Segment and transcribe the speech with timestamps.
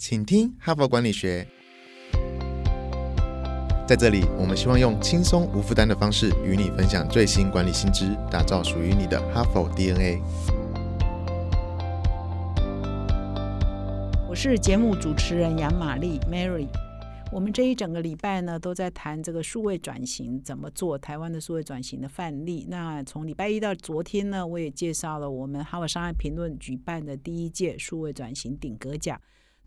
[0.00, 1.44] 请听哈佛管理学。
[3.84, 10.22] 在这里，我们希望用轻松无负担的方式与你分享最新管理新知，打造属于你的哈佛 DNA。
[14.28, 16.68] 我是节目主持人杨玛丽 Mary。
[17.32, 22.64] 我们这一整个礼拜呢，都在谈这个数位转型怎么做，台湾的数位转型的范例。
[22.70, 29.20] 那从礼拜一到昨天呢，我也介绍了我们哈佛商业评论举办的第一届数位转型顶格奖。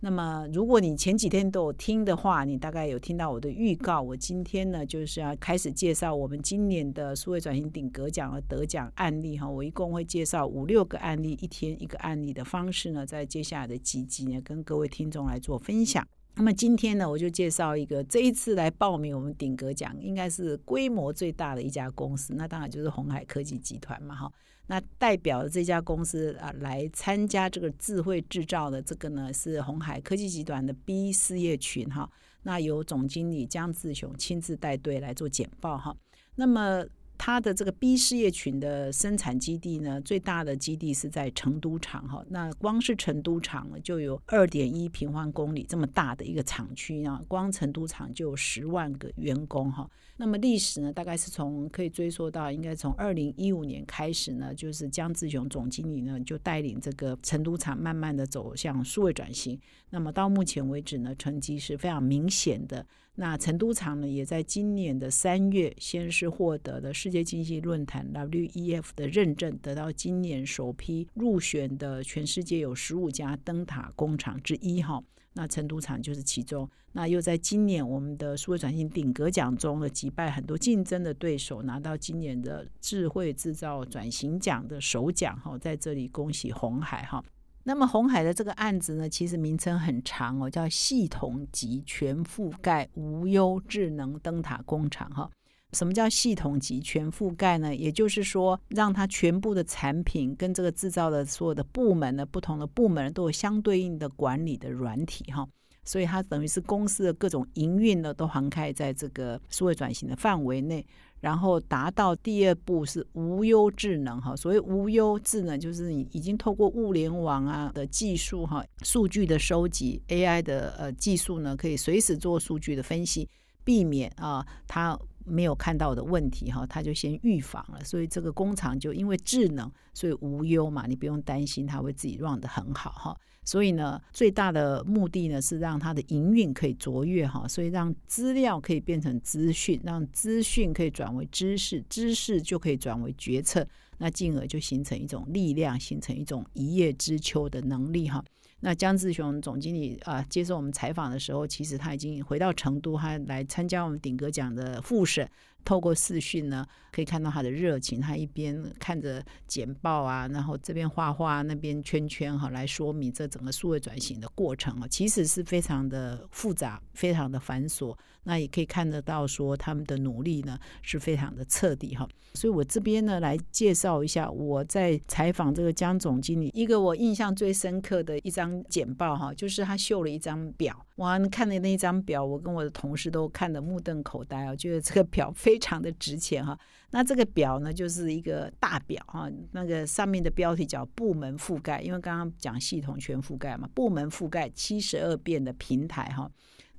[0.03, 4.01] 那么，如果你前几天都有听的话，你大概有听到我的预告。
[4.01, 9.47] 我今天呢，就是要开始介绍我们今年的数位转型顶格奖的得奖案例哈。
[9.47, 16.03] 我一共会介绍五六个案例，一天一个案例的方式呢，在接下来的几集呢，跟各位听众来做分享。
[16.35, 24.31] 那么今天呢，我就介绍一个这一次来报名我们顶格奖，应该是规模最大的一家公司，那当然就是红海科技集团嘛，哈。
[24.67, 32.09] 那代表这家公司啊来参加这个智慧制造的这个呢，是红海科技集团的 B 事业群哈。
[32.43, 35.95] 那由总经理江志雄亲自带队来做简报哈。
[36.35, 36.85] 那么。
[37.23, 42.25] 它的这个 B 事业群的生产基地呢，最大的基地是在成都厂哈。
[42.29, 49.87] 那光是成都厂就有二点一平方公里这么大的一个厂区啊，光成都厂就有十万个员工哈。
[50.17, 59.59] 那么历史呢，大概是从可以追溯到应该从二零一五年开始呢，就是江志雄总经理呢就带领这个成都厂慢慢的走向数位转型。
[59.91, 62.83] 那么到目前为止呢，成绩是非常明显的。
[63.15, 75.03] 那成都厂呢，也在今年的三月，先是获得了世界经济论坛 WEF 的认证，得到今年首批入选的全世界有十五家灯塔工厂之一哈。
[75.33, 76.69] 那成都厂就是其中。
[76.93, 85.57] 那又在今年我们的数位转型顶格奖中呢，击败很多竞争的对手，拿到今年的智慧制造转型奖的首奖哈。
[85.57, 87.23] 在这里恭喜红海哈。
[87.63, 95.29] 那么红海的这个案子呢，其实名称很长哦，叫系统级全覆盖无忧智能灯塔工厂哈。
[95.73, 97.73] 什么叫系统级全覆盖呢？
[97.73, 105.47] 也就是说，让它全部的产品跟这个制造的所有的部门呢，不同的部门都有相对应的管理的软体哈。
[105.83, 110.85] 所以它等于是公司的各种营运呢，都涵盖在这个数位转型的范围内。
[111.21, 123.29] 然后达到第二步是无忧智能哈，所谓无忧智能就是你已经透过物联网啊的技术哈，数据的收集 AI 的呃技术呢，可以随时做数据的分析，
[123.63, 127.83] 避免啊它没有看到的问题哈，它就先预防了。
[127.83, 133.17] 所以这个工厂就因为智能，所以无忧嘛，你不用担心它会自己 run 的很好哈。
[133.43, 148.23] 所以呢，最大的目的呢是让它的营运可以卓越哈，所以让资料可以变成资讯，让资讯可以转为知识，知识就可以转为决策，那进而就形成一种力量，形成一种一叶知秋的能力哈。
[148.63, 155.27] 那江志雄总经理啊，接受我们采访的时候，其实他已经回到成都，他来参加我们顶格奖的复审。
[155.63, 157.99] 透过视讯呢，可以看到他的热情。
[158.01, 167.95] 他一边看着简报啊，然后这边画画，那边圈圈哈，来说明这整个数位转型的过程啊，其实是非常的复杂，非常的繁琐。
[168.23, 172.07] 那也可以看得到说他们的努力呢是非常的彻底哈。
[172.35, 180.85] 所以我这边呢来介绍一下我在采访这个江总经理一个我印象最深刻的一张简报哈，就是他秀了一张表。
[180.95, 186.57] 哇，看的那张表，我跟我的同事都看得目瞪口呆啊，觉得这个表非常的值钱哈。
[186.91, 196.29] 那这个表呢，就是一个大表哈，那个上面的标题叫部门覆盖，因为刚刚讲系统全覆盖嘛，部门覆盖七十二变的平台哈。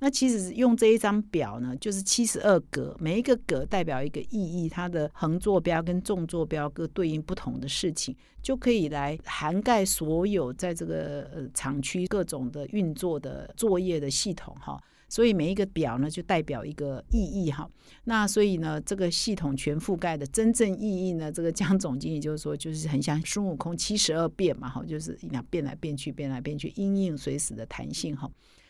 [0.01, 14.83] 那其实用这一张表呢，就是七十二格，每一个格代表一个意义，它的横坐标跟纵坐标各对应不同的事情，就可以来涵盖所有在这个呃厂区各种的运作的作业的系统哈。
[15.13, 17.69] 所以每一个表呢，就代表一个意义哈。
[18.05, 28.27] 那所以呢，这个系统全覆盖的真正意义呢，这个江总经理就是说，就是很像孙悟空七十二变嘛哈，就是一样变来变去，变来变去，因应随时的弹性哈。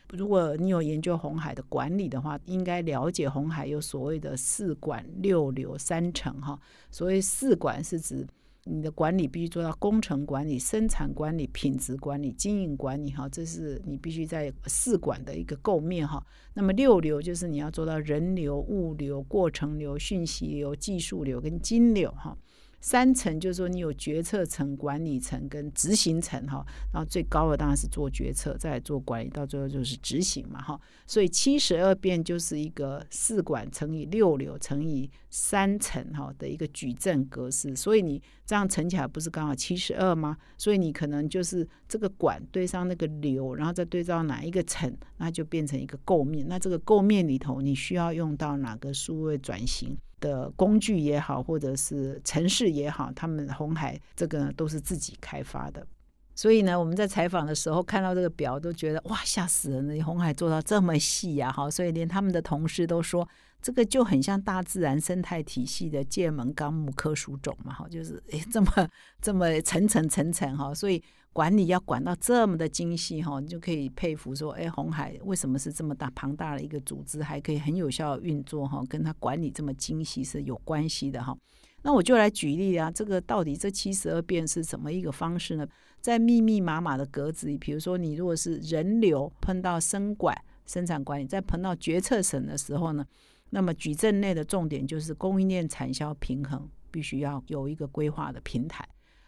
[0.09, 6.59] 如果你有研究红海的管理的话，应该了解红海有所谓的四管六流三层哈。
[6.91, 8.27] 所谓四管是指
[8.65, 16.25] 你的管理必须做到工程管理、生产管理、品质管理、经营管理哈，这是你必须在四管的一个构面哈。
[16.55, 22.37] 那么六流就是你要做到人流、物流、过程流、讯息流、技术流跟金流哈。
[22.85, 30.81] 三层就是说，你有决策层、管理层跟执行层哈，然后最高的当然是做决策，再做管理，到最后就是执行嘛哈。
[31.07, 37.77] 所以七十二变就是一个四管乘以六流乘以三层哈的一个矩阵格式。
[37.77, 38.21] 所以你
[38.53, 40.37] 这样乘起来不是刚好七十二吗？
[40.59, 46.47] 所以你可能就是这个管对上那个流，然后再对照哪一个层，那就变成一个构面。
[46.47, 55.87] 那这个构面里头，你需要用到哪个数位转型的工具也好，或者是城市也好，他们红海这个都是自己开发的。
[56.35, 60.05] 所以呢，我们在采访的时候看到这个表，都觉得哇，吓死人了！
[60.05, 63.27] 红海做到这么细呀，哈，所以连他们的同事都说，
[63.63, 68.71] 这个就很像大自然生态体系的界门纲目科属种嘛，哈，就是诶这么
[69.21, 71.01] 这么层层层层哈，所以
[71.33, 81.35] 管理要管到这么的精细哈，你就可以佩服说，哎，红海为什么是这么大庞大的一个组织，还可以很有效的运作哈，跟它管理这么精细是有关系的哈。
[81.85, 85.67] 那我就来举例啊，这个到底这七十二变是什么一个方式呢？
[86.01, 90.37] 在密密麻麻的格子里，比如说你如果是人流碰到生管
[90.67, 93.05] 生产管理，在碰到决策层的时候呢，
[93.55, 98.83] 那么矩阵内的重点就是供应链产销平衡，必须要有一个规划的平台。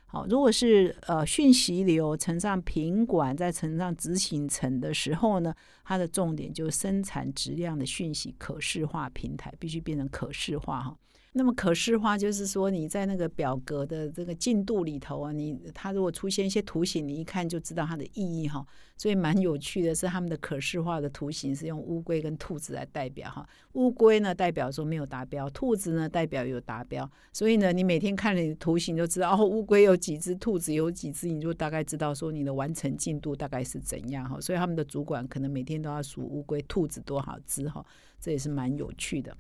[0.06, 5.54] 好，如果是呃讯息流乘上品管再乘上执行层的时候呢，
[5.84, 10.96] 它的重点就是生产质量的讯息可视化平台，必须变成可视化哈。
[11.36, 18.64] 那么可视化就是说，你在那个表格的这个进度里头啊，你它如果出现一些图形，你一看就知道它的意义哈。
[18.96, 23.44] 所以蛮有趣的是，他们的可视化的图形是用乌龟跟兔子来代表哈。
[23.72, 27.10] 乌龟呢代表说没有达标，兔子呢代表有达标。
[27.32, 34.40] 所以呢，你每天看你的图形就知道哦，乌龟有几只，兔子有几只，你就大概知道说你的完成进度大概是怎样哈。
[34.40, 37.84] 所以他们的主管可能每天都要数乌龟、兔子多少只哈，
[38.20, 39.36] 这也是蛮有趣的。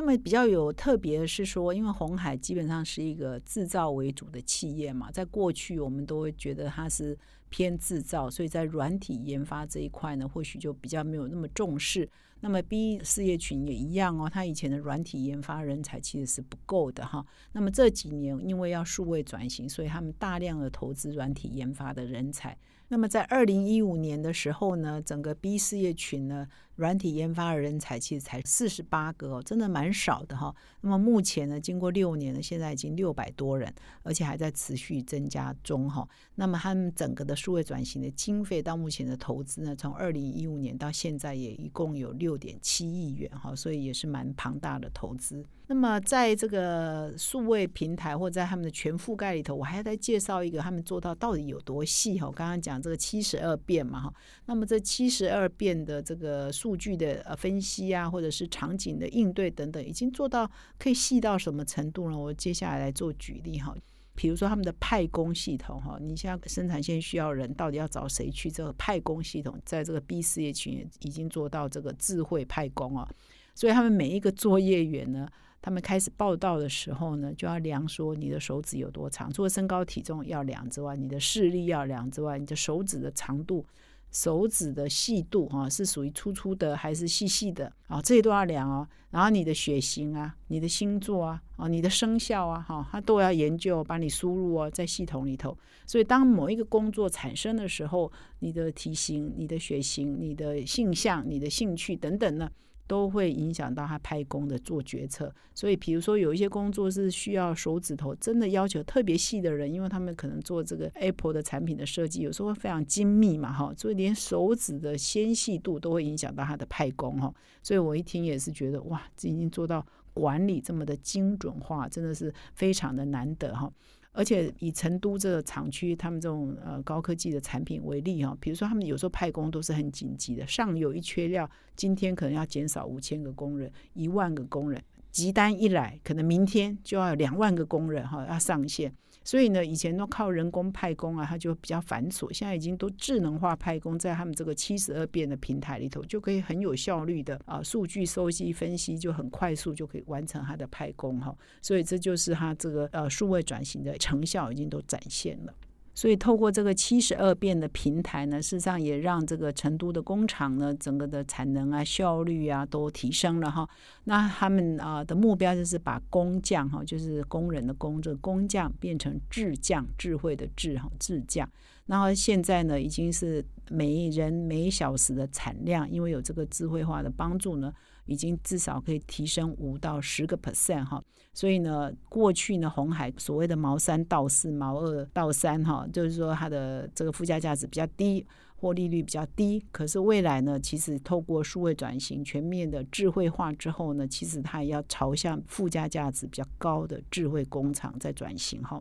[0.00, 7.14] 那么比较有特别的是说，因为红海基本上是一个制造为主的企业嘛，在过去我们都会觉得它是
[7.50, 12.08] 偏制造，所以在软体研发这一块呢，或许就比较没有那么重视。
[12.40, 17.22] 那么 B 事业群也一样哦，它以前的软体研发人才其实是不够的哈。
[17.52, 22.56] 那么这几年因为要数位转型，所以他们大量的投资软体研发的人才。
[22.88, 26.48] 那么在二零一五年的时候呢，整个 B 事业群呢，
[26.80, 30.52] 软体研发的人才其实才四十八个哦，真的蛮少的哈。
[30.80, 33.72] 那么目前呢，经过六年呢，现在已经六百多人，
[34.02, 36.08] 而且还在持续增加中哈。
[36.36, 45.44] 那么他们整个的数位转型的经费到目前的投资呢，从二零一五年到现在也一共有六点七亿元哈，所以也是蛮庞大的投资。
[45.66, 52.26] 那么在这个数位平台或在他们的全覆盖里头，我还要再介绍一个他们做到到底有多细哈。
[52.26, 54.14] 我刚刚讲这个七十二变嘛哈，
[54.46, 62.16] 那么这七十二变的这个数数据的呃分析啊，或者是场景的应对等等，已经做到可以细到什么程度呢？
[62.16, 63.74] 我接下来来做举例哈。
[64.14, 68.48] 比如说他们的派工系统哈，你现在生产线需要人，到底要找谁去？
[68.48, 73.08] 这个派工系统在这个 B 事业群已经做到这个智慧派工啊，
[73.56, 75.28] 所以他们每一个作业员呢。
[75.62, 83.66] 他们开始报道的时候呢，就要量说你的手指有多长，除了身高体重要量之外，你的视力要量之外，你的手指的长度、
[84.10, 88.00] 手指的细度哈，是属于粗粗的还是细细的啊？
[88.02, 88.86] 这些都要量哦。
[89.10, 95.56] 然后你的血型啊、你的星座啊、啊你的生肖啊，哈，他都要研究，把你输入哦在系统里头。
[95.86, 102.50] 所以当某一个工作产生的时候，你的体型、你的血型、你的性向、你的兴趣等等呢？
[102.90, 117.32] 都会影响到他派工的做决策，所以比如说有一些工作是需要手指头真的要求特别细的人，因为他们可能做这个 Apple 的产品的设计，有时候会非常精密嘛，哈，所以连手指的纤细度都会影响到他的派工，哈，
[117.62, 119.86] 所以我一听也是觉得哇，这已经做到
[120.20, 123.72] 管理这么的精准化，真的是非常的难得，哈。
[124.12, 138.92] 而且以成都这个厂区，他们这种呃高科技的产品为例哈，比如说他们有时候派工都是很紧急的，上游一缺料，今天可能要减少五千个工人，一万个工人，急单一来，可能明天就要两万个工人哈要上线。
[139.30, 142.32] 所以呢，以前都靠人工派工啊，它就比较繁琐。
[142.32, 151.32] 现在已经都智能化派工，在他们这个七十二变的平台里头，就可以很有效率的啊，数据收集分析就很快速，就可以完成它的派工哈。
[151.62, 155.54] 所以这就是它这个呃数位转型的成效，已经都展现了。
[156.00, 163.68] 所以，透过这个七十二变的平台呢，事实上也让这个成都的工厂呢，整个的产能啊、效率啊都提升了哈。
[164.04, 171.46] 那他们啊的目标就是把工匠哈，就是工人的工，这个工匠变成智匠，智慧的智哈，智匠。
[171.84, 177.70] 然后现在呢，已经是每人每小时的产量，因为有这个智慧化的帮助呢。
[178.10, 181.00] 已经至少可以提升五到十个 percent 哈，
[181.32, 188.26] 所以呢，过去呢，红海所谓的毛三到四、毛二到三哈，就是说它的这个附加价值比较低，
[188.56, 189.64] 获利率比较低。
[189.70, 198.80] 可是未来呢，其实透过数位转型、全面的智慧化之后呢，其实它也要朝向附加价值比较高的智慧工厂在转型哈。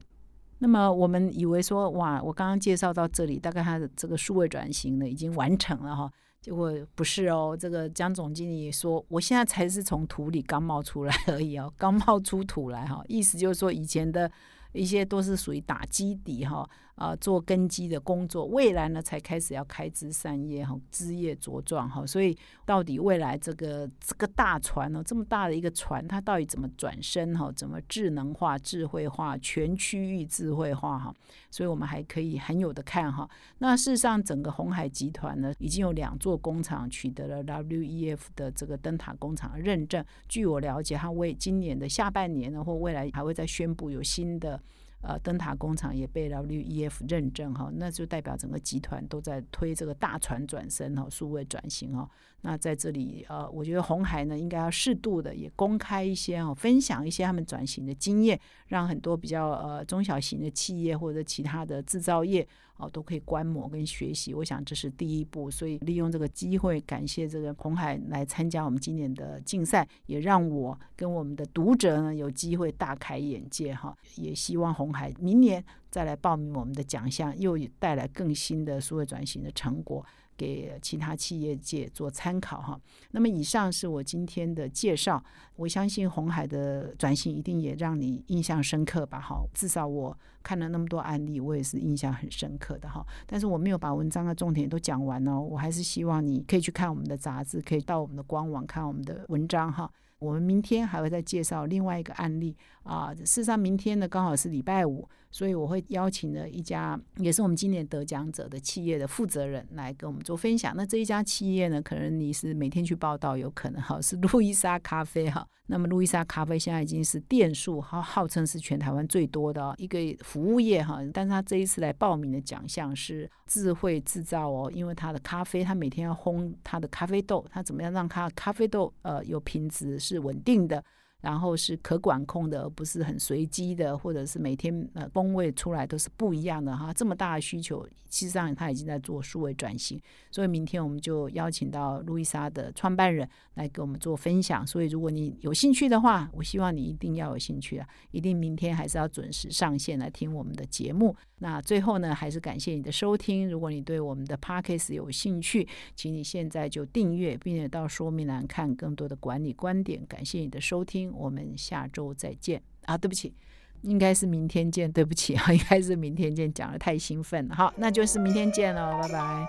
[0.57, 6.12] 那么我们以为说，哇，我刚刚介绍到这里，大概它的这个数位转型呢已经完成了哈。
[6.41, 14.31] 结果不是哦，这个江总经理说，我现在才是从土里刚冒出来而已哦，刚冒出土来哈，意思就是说以前的
[14.72, 16.69] 一些都是属于打基底哈。
[17.00, 31.15] 啊，做根基的工作，未来呢才开始要开枝散叶哈，枝叶茁壮哈，所以到底未来这个这个大船呢，这么大的一个船，它到底怎么转身哈，怎么智能化、智慧化、全区域智慧化哈？
[31.50, 33.29] 所以我们还可以很有的看哈。
[33.60, 40.03] 那事实上，整个红海集团呢，已经有两座工厂取得了 WEF 的这个灯塔工厂的认证。
[40.27, 44.62] 据我了解，它为今年的下半年呢，或未来还会再宣布有新的。
[45.01, 52.10] 呃，灯塔工厂也被 WEF 认证哈，那就代表整个集团都在推这个大船转身哈，数位转型哈。
[52.41, 62.48] 那在这里呃，我觉得红海呢应该要适度的也公开一些哦，分享一些他们转型的经验，让很多比较呃中小型的企业或者其他的制造业。
[62.79, 65.51] 哦，都可以观摩跟学习，我想这是第一步。
[65.51, 73.95] 所以利用这个机会，感谢这个红海来参加我们今年的竞赛，也让我跟我们的读者呢有机会大开眼界哈。
[74.15, 80.05] 也希望红海明年再来报名我们的奖项，又带来更新的数位转型的成果。
[80.38, 82.79] 给其他企业界做参考哈。
[83.12, 85.21] 那么以上是我今天的介绍。
[85.57, 89.19] 我相信红海的转型一定也让你印象深刻吧？
[89.19, 93.05] 哈，至少我看了那么多案例，我也是印象很深刻的哈。
[93.25, 99.89] 但是我没有把文章的重点都讲完哦，我还是希望你可以去看我们的杂志，可以到我们的官网看我们的文章哈。
[100.19, 102.53] 我们明天还会再介绍另外一个案例
[102.84, 103.15] 啊。
[103.15, 110.74] 事实上，明天呢刚好是礼拜五，所以我会邀请了一家也是我们今年得奖者的企业的负责人来跟我们做分享。
[110.75, 115.48] 那这一家企业呢，可能你是每天去报道，有可能哈是路易莎咖啡哈。
[115.67, 121.00] 那么路易莎咖啡现在已经是店数号号称是全台湾最多的一个服务业哈。
[121.12, 130.00] 但是他这一次来报名的奖项是智慧制造哦，因为他的咖啡，他每天要烘他的咖啡豆，他怎么样让他咖啡豆呃有品质？
[130.00, 130.83] 是稳定的，
[131.22, 136.94] 然后是可管控的，而不是很随机的，或者是每天呃风味出来都是不一样的哈。
[136.94, 137.92] 这么大的需求，实
[138.26, 144.66] 际上他已经在做数位转型，所以明天我们就邀请到路易莎的创办人来给我们做分享。
[144.66, 151.16] 所以如果你有兴趣的话，我希望你一定要有兴趣啊，一定明天还是要准时上线来听我们的节目。
[151.42, 153.50] 那最后呢，还是感谢你的收听。
[153.50, 160.06] 如果你对我们的 Podcast 有兴趣，请你现在就订阅，并且到说明栏看更多的管理观点。
[160.06, 162.98] 感谢你的收听，我们下周再见啊！
[162.98, 163.34] 对不起，
[163.82, 164.92] 应该是明天见。
[164.92, 166.51] 对不起啊， 应该是明天见。
[166.54, 169.48] 讲的太兴奋了，好，那就是明天见了，拜拜。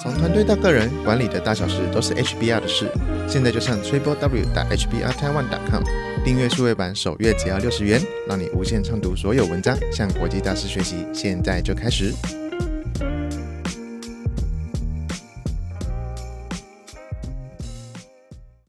[0.00, 2.88] 从团队到个人，管理的大小事都是 HBR 的事。
[3.28, 5.82] 现在就上 triple w 打 hbr taiwan com
[6.24, 11.04] 订阅数位版，首月只要六十元，让你无限畅读所有文章，向国际大师学习。
[11.12, 12.14] 现在就开始。